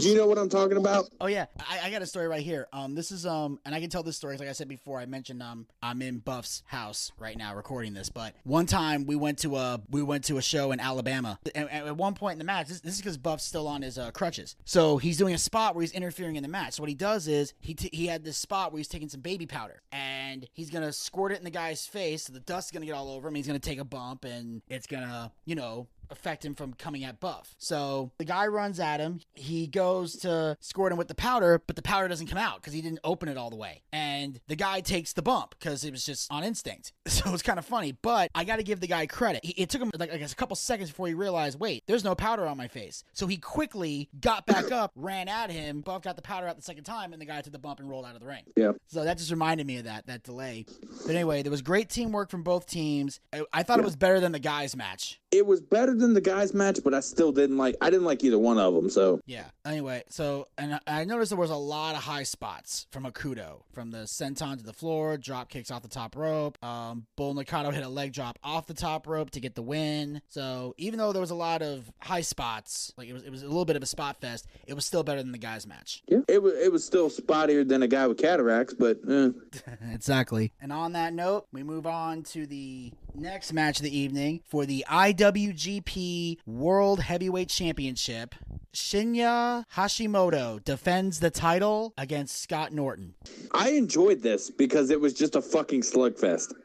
[0.00, 1.08] Do you know what I'm talking about?
[1.20, 2.66] Oh yeah, I, I got a story right here.
[2.72, 4.36] Um, this is um, and I can tell this story.
[4.36, 8.08] Like I said before, I mentioned um, I'm in Buff's house right now recording this.
[8.08, 11.68] But one time we went to a we went to a show in Alabama, and,
[11.70, 13.98] and at one point in the match, this, this is because Buff's still on his
[13.98, 14.56] uh, crutches.
[14.64, 16.74] So he's doing a spot where he's interfering in the match.
[16.74, 19.20] So what he does is he t- he had this spot where he's taking some
[19.20, 22.24] baby powder and he's gonna squirt it in the guy's face.
[22.24, 23.34] So the dust's gonna get all over him.
[23.34, 27.20] He's gonna take a bump and it's gonna you know affect him from coming at
[27.20, 27.54] Buff.
[27.58, 29.20] So the guy runs at him.
[29.34, 32.72] He goes to squirt him with the powder, but the powder doesn't come out because
[32.72, 33.82] he didn't open it all the way.
[33.92, 36.92] And the guy takes the bump because it was just on instinct.
[37.16, 39.42] So it's kind of funny, but I got to give the guy credit.
[39.42, 42.04] He, it took him like, I guess a couple seconds before he realized, wait, there's
[42.04, 43.04] no powder on my face.
[43.14, 45.80] So he quickly got back up, ran at him.
[45.80, 47.88] Buff got the powder out the second time, and the guy took the bump and
[47.88, 48.42] rolled out of the ring.
[48.54, 48.72] Yeah.
[48.88, 50.66] So that just reminded me of that that delay.
[51.06, 53.18] But anyway, there was great teamwork from both teams.
[53.32, 55.20] I, I thought it was better than the guys' match.
[55.30, 57.76] It was better than the guys' match, but I still didn't like.
[57.80, 58.88] I didn't like either one of them.
[58.90, 59.46] So Yeah.
[59.64, 63.90] Anyway, so and I- noticed there was a lot of high spots from Hokuto, from
[63.92, 66.62] the senton to the floor, drop kicks off the top rope.
[66.64, 70.20] Um, Bull Nakano hit a leg drop off the top rope to get the win.
[70.28, 73.42] So even though there was a lot of high spots, like it was, it was
[73.42, 74.46] a little bit of a spot fest.
[74.66, 76.02] It was still better than the guys' match.
[76.08, 79.30] yeah, it was it was still spottier than a guy with cataracts, but eh.
[79.92, 80.52] exactly.
[80.60, 84.66] And on that note, we move on to the next match of the evening for
[84.66, 88.34] the IWGP World Heavyweight Championship.
[88.74, 93.14] Shinya Hashimoto defends the title against Scott Norton.
[93.52, 96.52] I enjoyed this because it was just a fucking slugfest.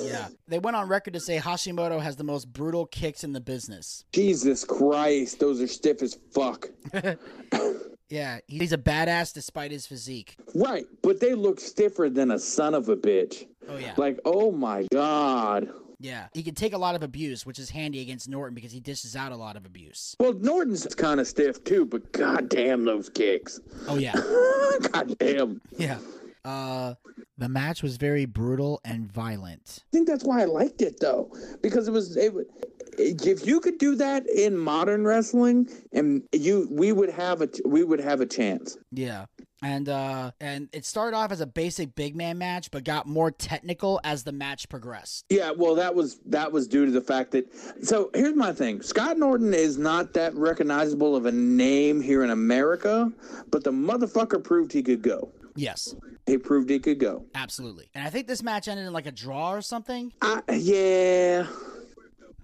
[0.00, 0.28] Yeah.
[0.46, 4.04] they went on record to say Hashimoto has the most brutal kicks in the business.
[4.12, 6.68] Jesus Christ, those are stiff as fuck.
[8.10, 10.36] Yeah, he's a badass despite his physique.
[10.54, 13.46] Right, but they look stiffer than a son of a bitch.
[13.68, 13.92] Oh, yeah.
[13.98, 15.68] Like, oh my god.
[16.00, 16.28] Yeah.
[16.32, 19.16] He can take a lot of abuse, which is handy against Norton because he dishes
[19.16, 20.14] out a lot of abuse.
[20.20, 23.60] Well, Norton's kind of stiff too, but god damn those kicks.
[23.88, 24.12] Oh, yeah.
[24.92, 25.60] god damn.
[25.76, 25.98] Yeah.
[26.44, 26.94] Uh,
[27.36, 29.84] the match was very brutal and violent.
[29.88, 31.30] I think that's why I liked it though,
[31.62, 32.42] because it was it, wa-
[32.98, 37.84] if you could do that in modern wrestling, and you we would have a we
[37.84, 38.76] would have a chance.
[38.92, 39.26] Yeah.
[39.60, 43.32] And uh and it started off as a basic big man match but got more
[43.32, 45.24] technical as the match progressed.
[45.30, 47.46] Yeah, well, that was that was due to the fact that.
[47.82, 52.30] So here's my thing: Scott Norton is not that recognizable of a name here in
[52.30, 53.12] America,
[53.50, 55.32] but the motherfucker proved he could go.
[55.56, 55.94] Yes.
[56.26, 57.24] He proved he could go.
[57.34, 57.90] Absolutely.
[57.94, 60.12] And I think this match ended in like a draw or something.
[60.22, 61.46] I, yeah,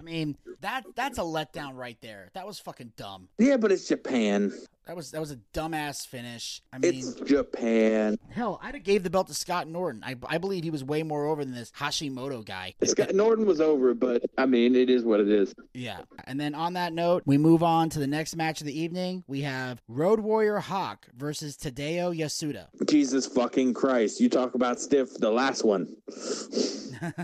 [0.04, 2.28] I mean, that that's a letdown right there.
[2.34, 3.28] That was fucking dumb.
[3.38, 4.52] yeah, but it's Japan.
[4.86, 6.60] That was that was a dumbass finish.
[6.70, 8.18] I mean, It's Japan.
[8.30, 10.02] hell, I'd have gave the belt to Scott Norton.
[10.04, 12.74] I, I believe he was way more over than this Hashimoto guy.
[12.84, 15.54] Scott Norton was over, but I mean, it is what it is.
[15.72, 16.00] Yeah.
[16.26, 19.24] And then on that note, we move on to the next match of the evening.
[19.26, 22.66] We have Road Warrior Hawk versus Tadao Yasuda.
[22.86, 24.20] Jesus fucking Christ!
[24.20, 25.14] You talk about stiff.
[25.14, 25.96] The last one.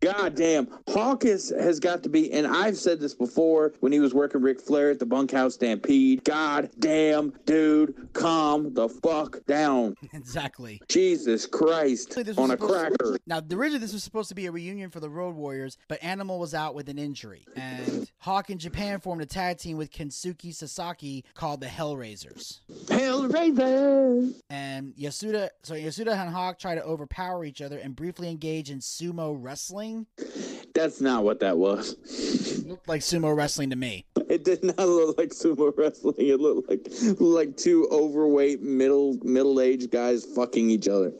[0.00, 4.14] God damn, Hawkins has got to be, and I've said this before when he was
[4.14, 6.24] working Ric Flair at the Bunkhouse Stampede.
[6.24, 6.41] God
[6.78, 9.94] damn, dude, calm the fuck down.
[10.12, 10.80] exactly.
[10.88, 13.18] Jesus Christ, on a supposed to- cracker.
[13.26, 16.38] Now, originally this was supposed to be a reunion for the Road Warriors, but Animal
[16.38, 20.54] was out with an injury, and Hawk in Japan formed a tag team with Kensuke
[20.54, 22.60] Sasaki called the Hellraisers.
[22.86, 24.32] Hellraiser.
[24.50, 28.78] And Yasuda, so Yasuda and Hawk try to overpower each other and briefly engage in
[28.80, 30.06] sumo wrestling.
[30.74, 31.96] That's not what that was.
[32.66, 34.06] Looked like sumo wrestling to me.
[34.28, 36.14] It did not look like sumo wrestling.
[36.18, 36.88] It looked like
[37.20, 41.12] like two overweight middle middle aged guys fucking each other.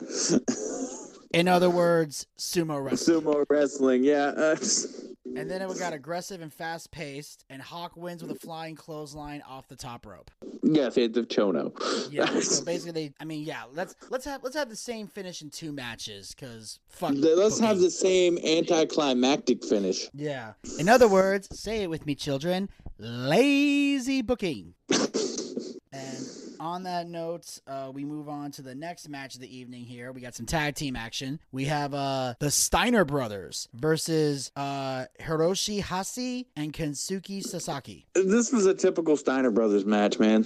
[1.33, 3.21] In other words, sumo wrestling.
[3.21, 4.33] Sumo wrestling, yeah.
[4.35, 4.55] Uh,
[5.35, 5.95] And then it got mm.
[5.95, 10.29] aggressive and fast paced, and Hawk wins with a flying clothesline off the top rope.
[10.63, 11.71] yeah, fans of Chono.
[12.11, 12.39] Yeah.
[12.39, 13.13] so basically, they.
[13.19, 13.63] I mean, yeah.
[13.73, 17.13] Let's let's have let's have the same finish in two matches, cause fuck.
[17.15, 17.83] Let's have booking.
[17.83, 20.09] the same anticlimactic finish.
[20.13, 20.53] Yeah.
[20.79, 22.69] In other words, say it with me, children.
[22.97, 24.75] Lazy booking.
[24.89, 26.27] and
[26.63, 29.83] on that note, uh, we move on to the next match of the evening.
[29.83, 31.39] Here, we got some tag team action.
[31.51, 38.07] We have uh, the Steiner brothers versus uh, Hiroshi Hase and Kensuke Sasaki.
[38.15, 40.45] This was a typical Steiner Brothers match, man.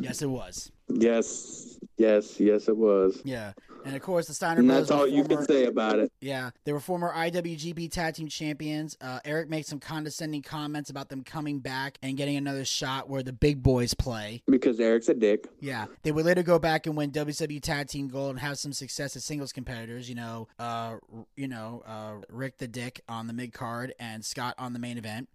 [0.00, 0.72] Yes, it was.
[0.88, 3.20] Yes, yes, yes, it was.
[3.24, 3.52] Yeah.
[3.84, 4.88] And of course, the Steiner And brothers.
[4.88, 6.12] that's all you can say about it.
[6.20, 8.96] Yeah, they were former IWGP Tag Team Champions.
[9.00, 13.22] Uh, Eric makes some condescending comments about them coming back and getting another shot where
[13.22, 14.42] the big boys play.
[14.46, 15.46] Because Eric's a dick.
[15.60, 18.72] Yeah, they would later go back and win WWE Tag Team Gold and have some
[18.72, 20.08] success as singles competitors.
[20.08, 20.96] You know, uh,
[21.36, 24.98] you know, uh, Rick the Dick on the mid card and Scott on the main
[24.98, 25.28] event.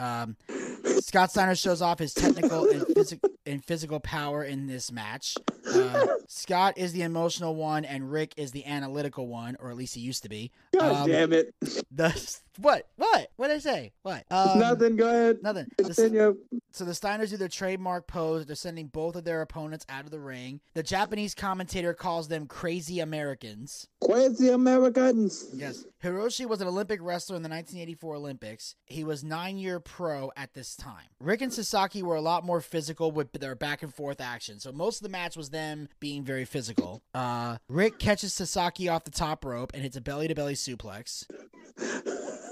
[0.00, 0.36] Um,
[1.00, 5.34] Scott Steiner shows off his technical and physical in physical power in this match.
[5.66, 9.94] Uh, Scott is the emotional one, and Rick is the analytical one, or at least
[9.94, 10.50] he used to be.
[10.78, 11.54] God Um, damn it.
[11.90, 12.86] The what?
[12.96, 13.28] What?
[13.36, 13.92] What did I say?
[14.02, 14.24] What?
[14.30, 14.96] Um, Nothing.
[14.96, 15.38] Go ahead.
[15.42, 15.66] Nothing.
[15.78, 16.36] The,
[16.70, 18.46] so the Steiners do their trademark pose.
[18.46, 20.60] They're sending both of their opponents out of the ring.
[20.74, 23.88] The Japanese commentator calls them crazy Americans.
[24.04, 25.46] Crazy Americans.
[25.54, 25.84] Yes.
[26.02, 28.74] Hiroshi was an Olympic wrestler in the 1984 Olympics.
[28.86, 31.06] He was nine year pro at this time.
[31.20, 34.60] Rick and Sasaki were a lot more physical with their back and forth action.
[34.60, 37.02] So most of the match was them being very physical.
[37.14, 41.24] Uh, Rick catches Sasaki off the top rope and hits a belly to belly suplex.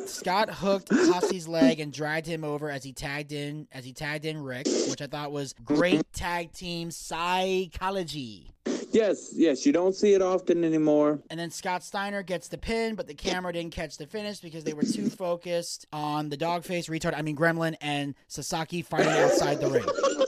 [0.06, 4.24] Scott hooked Hase's leg and dragged him over as he tagged in as he tagged
[4.24, 8.52] in Rick, which I thought was great tag team psychology.
[8.92, 9.66] Yes, yes.
[9.66, 11.20] You don't see it often anymore.
[11.28, 14.64] And then Scott Steiner gets the pin, but the camera didn't catch the finish because
[14.64, 19.12] they were too focused on the dog face retard, I mean Gremlin and Sasaki fighting
[19.12, 20.25] outside the ring.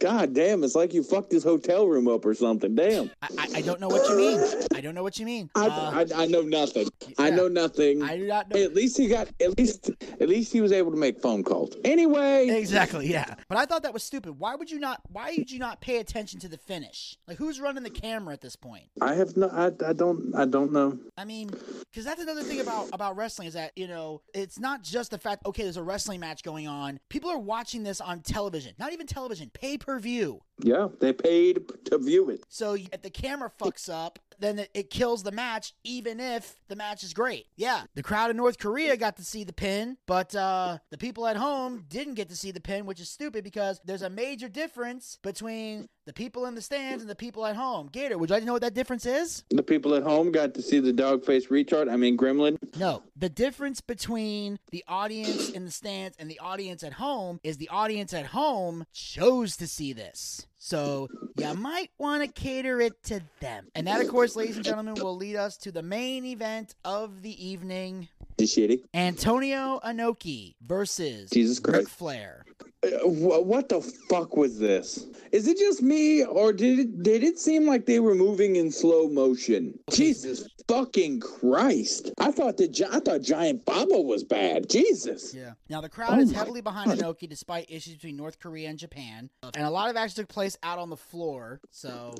[0.00, 2.74] God damn, it's like you fucked his hotel room up or something.
[2.74, 3.10] Damn.
[3.20, 4.40] I, I, I don't know what you mean.
[4.74, 5.50] I don't know what you mean.
[5.54, 6.88] I, Uh, I, I know nothing.
[7.18, 8.02] I know nothing.
[8.02, 8.58] I do not know.
[8.58, 9.28] At least he got.
[9.40, 9.90] At least.
[10.18, 11.76] At least he was able to make phone calls.
[11.84, 12.48] Anyway.
[12.48, 13.34] Exactly, yeah.
[13.48, 14.38] But I thought that was stupid.
[14.38, 15.02] Why would you not?
[15.10, 17.18] Why would you not pay attention to the finish?
[17.28, 18.84] Like, who's running the camera at this point?
[19.02, 19.48] I have no.
[19.48, 20.34] I, I don't.
[20.34, 20.98] I don't know.
[21.18, 21.50] I mean,
[21.90, 25.18] because that's another thing about about wrestling is that you know it's not just the
[25.18, 26.98] fact okay, there's a wrestling match going on.
[27.10, 30.40] People are watching this on television, not even television, pay per view.
[30.62, 32.44] Yeah, they paid to view it.
[32.48, 37.04] So if the camera fucks up, then it, kills the match, even if the match
[37.04, 37.46] is great.
[37.56, 41.26] Yeah, the crowd in North Korea got to see the pin, but uh, the people
[41.26, 44.48] at home didn't get to see the pin, which is stupid because there's a major
[44.48, 47.88] difference between the people in the stands and the people at home.
[47.92, 49.44] Gator, would you like to know what that difference is?
[49.50, 51.88] The people at home got to see the dog face retard.
[51.88, 52.56] I mean, Gremlin.
[52.76, 53.04] No.
[53.16, 57.68] The difference between the audience in the stands and the audience at home is the
[57.68, 60.46] audience at home chose to see this.
[60.62, 63.68] So you might want to cater it to them.
[63.74, 67.22] And that, of course, ladies and gentlemen, will lead us to the main event of
[67.22, 68.82] the evening shitty.
[68.92, 71.90] Antonio Inoki versus Jesus Ric Christ.
[71.90, 72.44] Flair.
[72.82, 75.06] Wh- what the fuck was this?
[75.32, 78.72] Is it just me, or did it did it seem like they were moving in
[78.72, 79.78] slow motion?
[79.90, 82.10] Jesus fucking Christ!
[82.18, 84.70] I thought the I thought Giant Baba was bad.
[84.70, 85.34] Jesus.
[85.34, 85.52] Yeah.
[85.68, 89.28] Now the crowd Oh is heavily behind Inoki despite issues between North Korea and Japan,
[89.42, 91.60] and a lot of action took place out on the floor.
[91.70, 92.14] So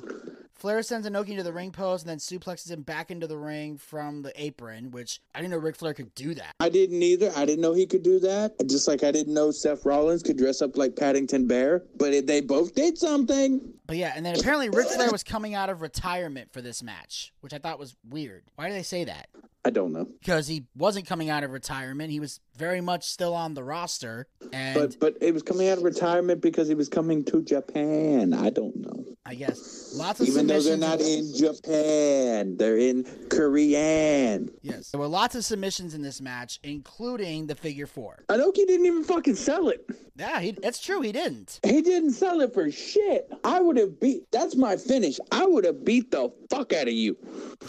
[0.53, 3.77] Flair sends Inoki into the ring post and then suplexes him back into the ring
[3.77, 6.53] from the apron, which I didn't know Ric Flair could do that.
[6.59, 7.31] I didn't either.
[7.35, 8.53] I didn't know he could do that.
[8.69, 11.83] Just like I didn't know Seth Rollins could dress up like Paddington Bear.
[11.95, 13.61] But it, they both did something.
[13.85, 17.31] But yeah, and then apparently Ric Flair was coming out of retirement for this match,
[17.41, 18.43] which I thought was weird.
[18.55, 19.27] Why do they say that?
[19.63, 20.07] I don't know.
[20.19, 22.09] Because he wasn't coming out of retirement.
[22.11, 24.27] He was very much still on the roster.
[24.51, 28.33] And But but it was coming out of retirement because he was coming to Japan.
[28.33, 29.05] I don't know.
[29.23, 34.49] I guess lots of Even though they're not in Japan, they're in Korean.
[34.63, 34.89] yes.
[34.89, 38.25] There were lots of submissions in this match, including the figure four.
[38.29, 39.85] Inoki didn't even fucking sell it.
[40.15, 41.01] Yeah, he, that's true.
[41.01, 41.59] He didn't.
[41.63, 43.31] He didn't sell it for shit.
[43.43, 44.23] I would have beat.
[44.31, 45.19] That's my finish.
[45.31, 47.15] I would have beat the fuck out of you.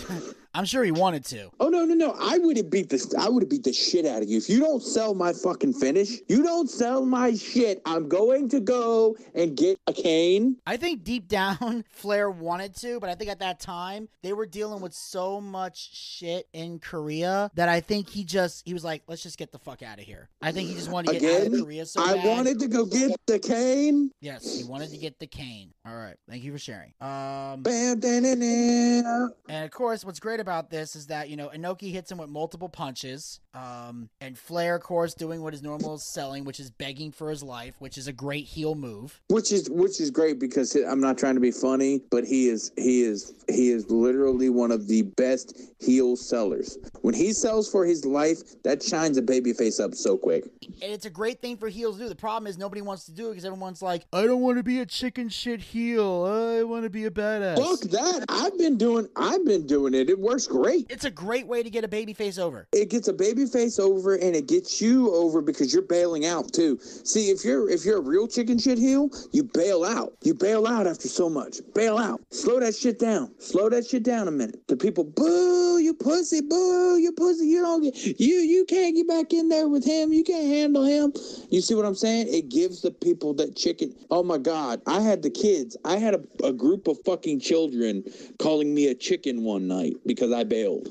[0.54, 1.50] I'm sure he wanted to.
[1.60, 2.14] Oh no no no!
[2.20, 3.14] I would have beat this.
[3.14, 5.72] I would have beat the shit out of you if you don't sell my fucking
[5.72, 6.18] finish.
[6.28, 7.80] You don't sell my shit.
[7.86, 10.56] I'm going to go and get a cane.
[10.66, 14.44] I think deep down, Flair wanted to, but I think at that time they were
[14.46, 19.02] dealing with so much shit in Korea that I think he just he was like,
[19.08, 20.28] let's just get the fuck out of here.
[20.42, 22.26] I think he just wanted to get out Again, of Korea so I bad.
[22.26, 24.10] wanted to go get the cane.
[24.20, 25.72] Yes, he wanted to get the cane.
[25.86, 26.92] All right, thank you for sharing.
[27.00, 29.28] Um, Bam, da, da, da.
[29.48, 32.28] and of course, what's great about this is that you know Inoki hits him with
[32.28, 36.70] multiple punches, um, and Flair, of course, doing what his normal is selling, which is
[36.70, 39.20] begging for his life, which is a great heel move.
[39.28, 42.72] Which is which is great because I'm not trying to be funny, but he is
[42.76, 46.78] he is he is literally one of the best heel sellers.
[47.02, 50.44] When he sells for his life, that shines a baby face up so quick.
[50.80, 52.08] And it's a great thing for heels to do.
[52.08, 54.62] The problem is nobody wants to do it because everyone's like, I don't want to
[54.62, 56.24] be a chicken shit heel.
[56.24, 57.58] I want to be a badass.
[57.58, 58.24] Fuck that!
[58.30, 60.08] I've been doing I've been doing it.
[60.08, 60.86] It works great.
[60.88, 62.66] It's a great way to get a baby face over.
[62.72, 66.52] It gets a baby face over and it gets you over because you're bailing out
[66.52, 66.78] too.
[66.82, 70.14] See, if you're if you're a real chicken shit heel, you bail out.
[70.22, 71.58] You bail out after so much.
[71.74, 72.20] Bail out.
[72.30, 73.32] Slow that shit down.
[73.38, 74.60] Slow that shit down a minute.
[74.68, 77.46] The people boo you pussy, boo you pussy.
[77.46, 80.12] You don't get you you can't get back in there with him.
[80.12, 81.12] You can't handle him.
[81.50, 82.28] You see what I'm saying?
[82.32, 83.94] It gives the people that chicken.
[84.10, 85.76] Oh my god, I had the kids.
[85.84, 88.04] I had a, a group of fucking children
[88.38, 90.88] calling me a chicken one night because I bailed.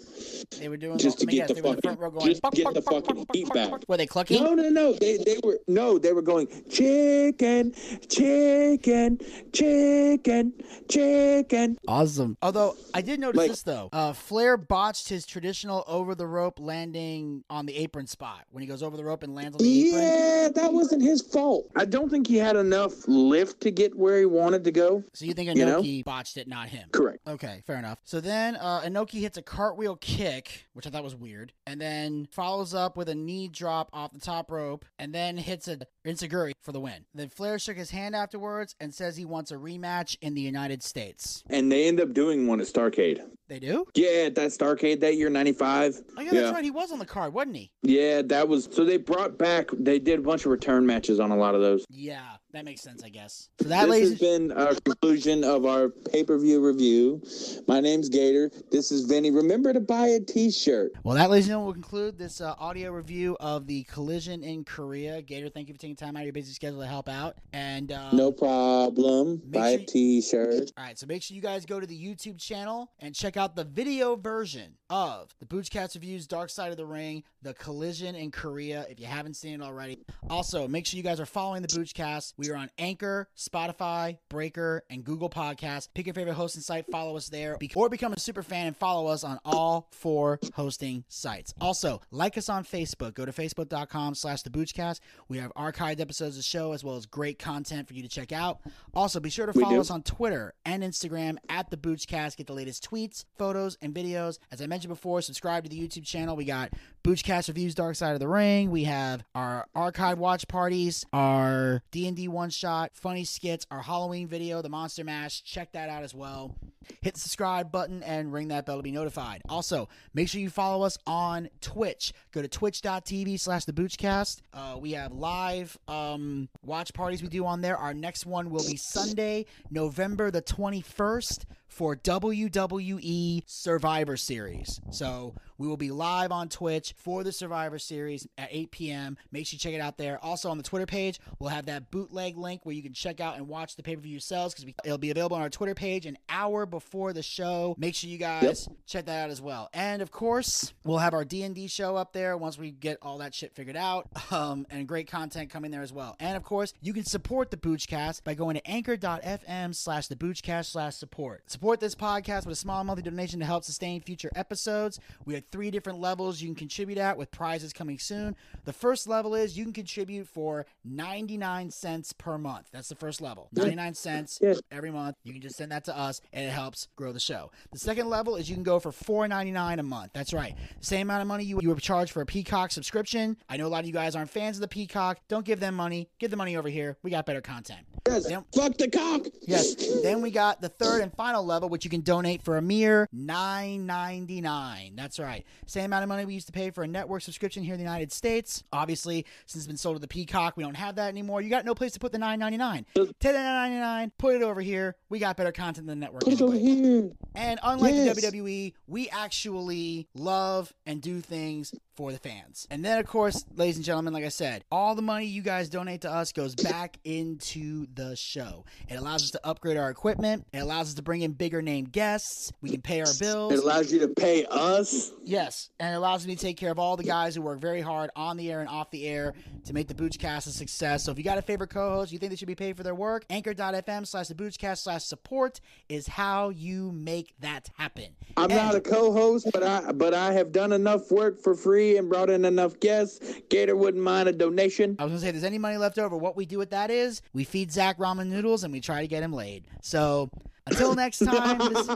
[0.59, 3.25] They were doing Just to get the they were the fucking- going, get the fucking
[3.33, 3.71] heat back.
[3.87, 4.43] Were they clucking?
[4.43, 4.93] No, no, no.
[4.93, 7.73] They they were no, they were going chicken,
[8.09, 9.19] chicken,
[9.53, 10.53] chicken,
[10.89, 11.77] chicken.
[11.87, 12.37] Awesome.
[12.41, 16.59] Although I did notice Like- this though, uh, Flair botched his traditional over the rope
[16.59, 19.87] landing on the apron spot when he goes over the rope and lands on the
[19.89, 20.01] apron.
[20.03, 21.67] Yeah, that wasn't his fault.
[21.75, 25.03] I don't think he had enough lift to get where he wanted to go.
[25.13, 25.83] So you think You know?
[26.05, 26.87] Botched it, not him?
[26.91, 27.19] Correct.
[27.27, 27.99] Okay, fair enough.
[28.03, 32.27] So then uh, Inoki hits a cartwheel kick, which I thought was weird, and then
[32.31, 36.53] follows up with a knee drop off the top rope, and then hits a Enzuigiri
[36.61, 37.05] for the win.
[37.13, 40.81] Then Flair shook his hand afterwards and says he wants a rematch in the United
[40.83, 41.43] States.
[41.49, 43.21] And they end up doing one at Starcade.
[43.47, 43.85] They do?
[43.95, 46.01] Yeah, at that Starcade that year, 95.
[46.17, 46.63] Oh yeah, that's right.
[46.63, 47.71] He was on the card, wasn't he?
[47.83, 51.31] Yeah, that was so they brought back they did a bunch of return matches on
[51.31, 51.85] a lot of those.
[51.89, 53.49] Yeah, that makes sense, I guess.
[53.61, 57.21] So that, this has been our conclusion of our pay-per-view review.
[57.67, 58.51] My name's Gator.
[58.71, 59.31] This is Vinny.
[59.31, 60.91] Remember to buy a t-shirt.
[61.03, 64.63] Well, that, ladies and gentlemen, will conclude this uh, audio review of the collision in
[64.63, 65.21] Korea.
[65.21, 67.37] Gator, thank you for taking time out of your busy schedule to help out.
[67.53, 69.41] And um, No problem.
[69.45, 70.71] Buy sure- t-shirt.
[70.77, 73.55] All right, so make sure you guys go to the YouTube channel and check out
[73.55, 78.31] the video version of the Boochcast Reviews Dark Side of the Ring, the collision in
[78.31, 79.99] Korea, if you haven't seen it already.
[80.29, 82.33] Also, make sure you guys are following the Boochcast.
[82.37, 85.87] We are on Anchor, Spotify, Breaker, and Google Podcasts.
[85.93, 89.07] Pick your favorite hosting site, follow us there, or become a super fan and follow
[89.07, 91.53] us on all four hosting sites.
[91.61, 93.13] Also, like us on Facebook.
[93.13, 94.99] Go to facebook.com slash the Boochcast.
[95.29, 95.51] We have
[95.81, 98.59] archived episodes of the show as well as great content for you to check out.
[98.93, 102.37] Also, be sure to follow us on Twitter and Instagram at the Boochcast.
[102.37, 104.39] Get the latest tweets, photos, and videos.
[104.51, 106.35] As I mentioned before, subscribe to the YouTube channel.
[106.35, 106.71] We got
[107.03, 108.69] Boochcast reviews, Dark Side of the Ring.
[108.71, 113.81] We have our archive watch parties, our D and D one shot, funny skits, our
[113.81, 115.43] Halloween video, the Monster Mash.
[115.43, 116.55] Check that out as well.
[117.01, 119.41] Hit the subscribe button and ring that bell to be notified.
[119.47, 122.11] Also, make sure you follow us on Twitch.
[122.31, 124.41] Go to twitch.tv slash the Boochcast.
[124.53, 127.77] Uh, we have live um, watch parties we do on there.
[127.77, 134.81] Our next one will be Sunday, November the 21st for WWE Survivor Series.
[134.91, 139.17] So we will be live on Twitch for the Survivor Series at 8 p.m.
[139.31, 140.17] Make sure you check it out there.
[140.23, 143.37] Also on the Twitter page, we'll have that bootleg link where you can check out
[143.37, 146.05] and watch the pay per view yourselves because it'll be available on our Twitter page
[146.05, 147.75] an hour before the show.
[147.77, 149.69] Make sure you guys check that out as well.
[149.73, 153.33] And of course, we'll have our D&D show up there once we get all that
[153.33, 154.09] shit figured out.
[154.31, 156.15] Um, and great content coming there as well.
[156.19, 160.67] And of course, you can support the Boochcast by going to anchor.fm slash the Boochcast
[160.67, 161.43] slash support.
[161.61, 164.99] Support this podcast with a small monthly donation to help sustain future episodes.
[165.25, 168.35] We have three different levels you can contribute at with prizes coming soon.
[168.65, 172.65] The first level is you can contribute for 99 cents per month.
[172.71, 173.47] That's the first level.
[173.53, 174.41] 99 cents
[174.71, 175.17] every month.
[175.23, 177.51] You can just send that to us and it helps grow the show.
[177.71, 180.13] The second level is you can go for $4.99 a month.
[180.15, 180.55] That's right.
[180.79, 183.37] Same amount of money you, you would charge for a Peacock subscription.
[183.47, 185.19] I know a lot of you guys aren't fans of the Peacock.
[185.27, 186.09] Don't give them money.
[186.17, 186.97] Give the money over here.
[187.03, 187.81] We got better content.
[188.07, 188.27] Yes.
[188.27, 189.27] Then- Fuck the cock.
[189.43, 189.75] Yes.
[190.01, 193.07] then we got the third and final level, which you can donate for a mere
[193.15, 194.95] $9.99.
[194.95, 195.45] That's right.
[195.65, 197.83] Same amount of money we used to pay for a network subscription here in the
[197.83, 198.63] United States.
[198.71, 201.41] Obviously, since it's been sold to the Peacock, we don't have that anymore.
[201.41, 202.85] You got no place to put the nine ninety nine.
[202.95, 204.95] Take the nine ninety nine, put it over here.
[205.09, 206.23] We got better content than the network.
[206.23, 207.11] Put it over here.
[207.35, 208.15] And unlike Yes.
[208.15, 212.67] the WWE, we actually love and do things for the fans.
[212.71, 215.67] And then, of course, ladies and gentlemen, like I said, all the money you guys
[215.69, 218.65] donate to us goes back into the show.
[218.89, 220.47] It allows us to upgrade our equipment.
[220.53, 222.53] It allows us to bring in bigger name guests.
[222.61, 223.51] We can pay our bills.
[223.51, 225.11] It allows you to pay us.
[225.23, 227.81] Yes, and it allows me to take care of all the guys who work very
[227.81, 229.33] hard on the air and off the air
[229.65, 231.03] to make the Boochcast a success.
[231.03, 232.93] So if you got a favorite co-host, you think they should be paid for their
[232.93, 238.09] work, anchor.fm slash the Boochcast slash support is how you make that happen.
[238.37, 241.97] I'm And- not a co-host, but I but I have done enough work for free
[241.97, 243.19] and brought in enough guests.
[243.49, 244.95] Gator wouldn't mind a donation.
[244.99, 246.91] I was gonna say, if there's any money left over, what we do with that
[246.91, 249.65] is we feed Zach ramen noodles and we try to get him laid.
[249.81, 250.29] So
[250.67, 251.87] until next time, this,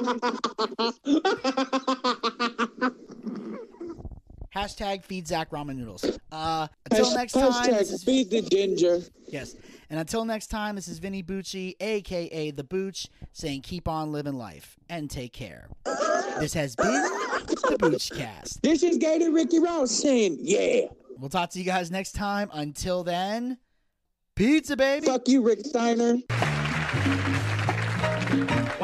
[4.55, 6.05] hashtag feed Zach ramen noodles.
[6.32, 9.01] Uh, until next time, Hashtag is, feed the ginger.
[9.28, 9.55] yes,
[9.89, 14.36] and until next time, this is Vinny Bucci, aka the Booch, saying keep on living
[14.36, 15.68] life and take care.
[16.39, 18.61] This has been the Boochcast.
[18.61, 20.88] This is Gator Ricky Ross saying, yeah.
[21.18, 22.49] We'll talk to you guys next time.
[22.51, 23.57] Until then,
[24.36, 25.05] pizza baby.
[25.05, 26.18] Fuck you, Rick Steiner.